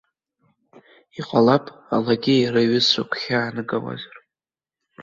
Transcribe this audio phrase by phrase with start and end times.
[1.19, 1.65] Иҟалап,
[1.95, 4.17] алагьы иара аҩызцәа гәхьаанагауазар.